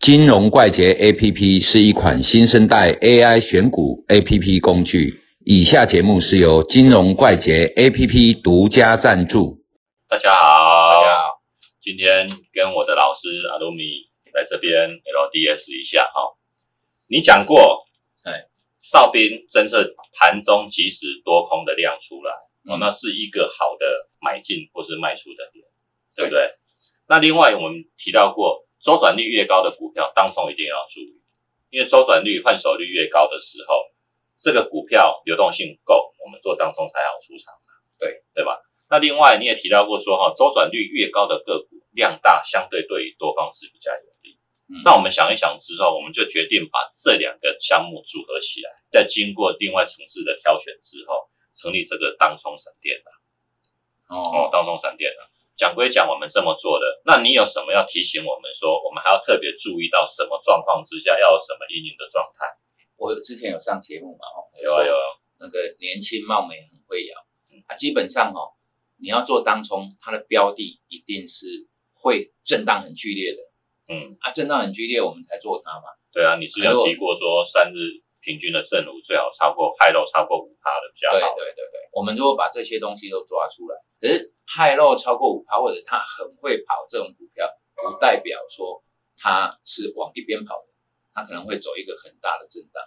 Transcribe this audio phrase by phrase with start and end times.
[0.00, 5.20] 金融怪杰 APP 是一款新生代 AI 选股 APP 工具。
[5.44, 9.62] 以下节目是由金融怪杰 APP 独家赞助。
[10.08, 11.42] 大家好，大家好，
[11.82, 16.34] 今天跟我的老师阿鲁米来这边 LDS 一下哈。
[17.06, 17.84] 你讲过，
[18.24, 18.46] 哎，
[18.80, 19.84] 哨兵侦测
[20.18, 22.32] 盘中即时多空的量出来，
[22.72, 25.62] 哦，那是一个好的买进或是卖出的点，
[26.16, 26.40] 对不对？
[27.06, 28.64] 那另外我们提到过。
[28.82, 31.20] 周转率越高的股票，当中一定要注意，
[31.68, 33.92] 因为周转率、换手率越高的时候，
[34.40, 37.52] 这个股票流动性够，我们做当中才好出场
[37.98, 38.56] 对对吧？
[38.88, 44.40] 那另外你也提到过说，哈，周转率越高的个股，量大，相对对于多方是比较有利。
[44.84, 53.10] 那我们想一想之后，我们就决定把这两个项目组合起来，再经过另外城市的挑选之后，成立这个当冲闪电的。
[54.14, 55.28] 哦，当冲闪电的。
[55.60, 62.48] 讲归讲，我们这么做的，那你有什么要提醒我们说，我们还要特别注意到什么状况之下要有什么阴影的状态？
[62.96, 65.04] 我之前有上节目嘛，哦，有啊有啊，
[65.38, 67.20] 那个年轻貌美很会摇，
[67.66, 68.56] 啊，基本上哦，
[68.96, 73.42] 你要做当冲，它的标的一定是会震荡很剧烈的，
[73.92, 75.92] 嗯，啊，震荡很剧烈，我们才做它嘛。
[76.10, 81.34] 对啊，你之前提过说三日平均的正五最好超过派肉超过五趴的比较好。
[81.36, 84.34] 对对对对，我们如果把这些东西都抓出来，可是。
[84.52, 88.82] 派肉超过五趴，或者它很会跑，这种股票不代表说
[89.16, 90.66] 它是往一边跑的，
[91.14, 92.82] 它可能会走一个很大的震荡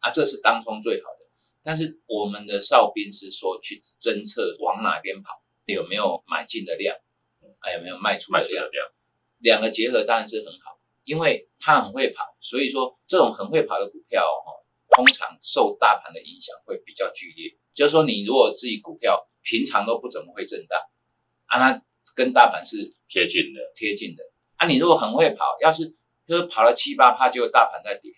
[0.00, 1.18] 啊，这是当中最好的。
[1.62, 6.96] 但是我们的哨兵是说去侦测往哪边跑，有没有买进的量，
[7.60, 8.90] 还有没有卖出的量，
[9.38, 14.50] 两个结合当然是很好，因为它很会跑，所以说这种很会跑的股票哈，
[14.94, 17.56] 通常受大盘的影响会比较剧烈。
[17.74, 20.80] 就是说你如果自己股票平常都不怎么会震荡。
[21.46, 21.82] 啊，它
[22.16, 24.24] 跟大盘是贴近的，贴近的。
[24.56, 25.94] 啊，你如果很会跑，要是
[26.26, 28.10] 就是跑了七八趴，结果大盘在跌，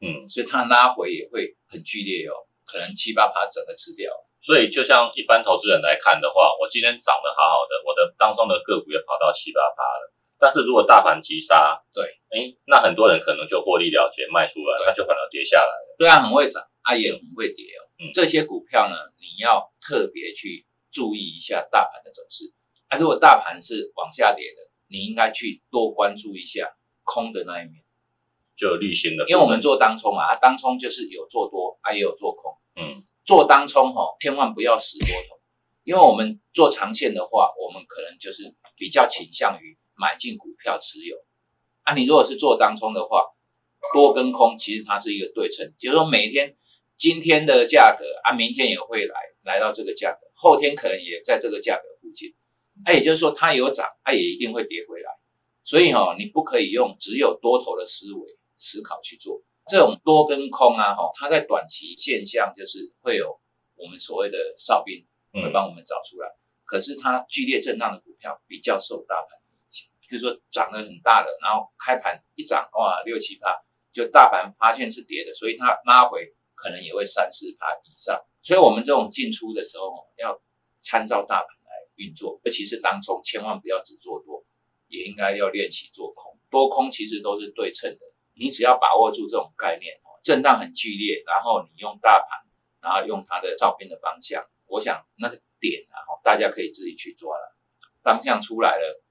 [0.00, 2.34] 嗯，所以它拉回也会很剧烈哦，
[2.66, 4.10] 可能七八趴整个吃掉。
[4.42, 10.12] 所以就像一般投资人来看的话，我今天涨得好好的，我的当中的个股也跑到七八趴了。
[10.44, 15.96] 但是如果大盘急杀，对，哎，那很多人可能就获利了结卖出了，那就反而跌下来了。
[15.96, 17.88] 对啊，很会涨，啊也很会跌哦。
[17.98, 22.52] 嗯，这些股票呢，你要特别去注意一下大盘的走势。
[22.88, 27.82] 啊，如果大盘是往下跌的，你应该去多关注一下空的那一面，
[28.54, 29.24] 就立新的。
[29.26, 32.52] 因为我们做当冲啊，当冲就是有做多啊，也有做空。
[32.76, 35.40] 嗯，做当冲哈，千万不要死多头，
[35.84, 41.16] 因为我们做长线的话，我们可能就是比较倾向于买进股票持有。
[41.82, 43.24] 啊，你如果是做当冲的话，
[43.92, 46.56] 多跟空其实它是一个对称，就是说每天
[46.96, 52.34] 今天的价格啊，明天也会来来到这个价格，后天可能也在这个价格附近。
[52.84, 55.10] 哎，也就是说，它有涨，它也一定会跌回来。
[55.62, 60.94] 所以哈，你不可以用只有多头的思维思考去做这种多跟空啊。
[60.94, 63.38] 哈，它在短期现象就是会有
[63.76, 66.28] 我们所谓的哨兵会帮我们找出来。
[66.64, 69.38] 可是它剧烈震荡的股票比较受大盘
[70.08, 78.20] 比如说涨得很大的，然后开盘一涨哇六七趴，就大盘发现是跌的，所以它拉回可能也会三四趴以上。
[78.42, 80.40] 所以我们这种进出的时候要
[80.82, 81.74] 参照大盘来。
[81.96, 84.44] 运作，尤其是当中，千万不要只做多，
[84.88, 86.36] 也应该要练习做空。
[86.50, 88.00] 多空其实都是对称的，
[88.34, 89.94] 你只要把握住这种概念，
[90.24, 92.28] 震荡很剧烈，然后你用大盘，
[92.80, 97.56] 然后用它的照片的方向，我想那个点啊，大家可以自己去抓了。
[98.02, 99.03] 方向出来了，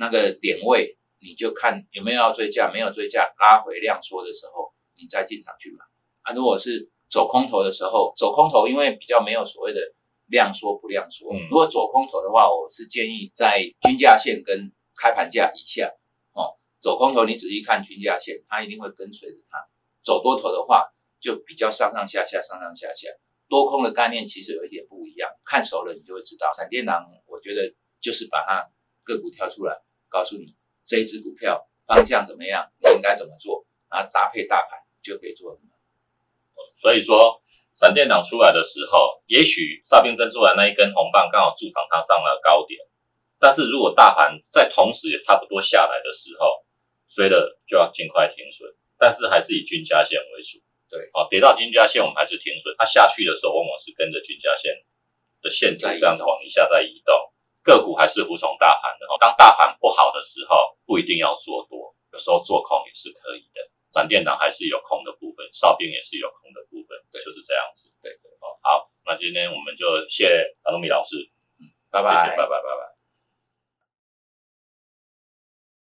[0.00, 5.84] 那个点位你就看有没有要追价，没有追价，拉回量缩的时候，你再进场去买。
[6.22, 9.80] 啊，如果是走空头的时候，走空头因为比较没有所谓的。
[10.30, 15.92] 量缩不量缩，如果走空头的话，我是建议在均价线跟开盘价以下
[16.34, 16.54] 哦。
[16.78, 19.58] 走空头，你仔细看均价线，它一定会跟随着它。
[20.04, 23.08] 走多头的话，就比较上上下下，上上下下。
[23.48, 26.48] 多空的概念其实有一点不一样，看熟了你就会知道。
[26.56, 28.70] 闪电狼，我觉得就是把它
[29.02, 30.54] 个股挑出来，告诉你
[30.84, 35.68] 这一只股票方向怎么样，你应该怎么做，然后搭配大盘就可以做什么。
[36.82, 37.40] 所以说。
[37.76, 42.78] 闪电档出来的时候，也许哨兵珍出来那一根红棒刚好助长它上了高点，
[43.38, 46.66] 但是如果大盘在同时也差不多下来的时候，
[47.08, 48.68] 追了就要尽快停损，
[48.98, 50.58] 但是还是以均价线为主。
[50.90, 54.74] 对，哦，跌到均价线我们还是停损，它下去的时候往往是跟着均价线
[55.40, 57.16] 的线这样子往一下在移动，
[57.62, 59.06] 个股还是服从大盘的。
[59.18, 63.60] 当大盘不好的时候，不一定要做多，有时候做空也是可以的。
[63.92, 67.90] 闪电脑还是有空的部分，哨兵也是有空的部分，对，就是这样子。
[68.00, 71.16] 对对哦，好，那今天我们就谢阿鲁米老师，
[71.58, 72.79] 嗯，拜拜，拜拜拜拜。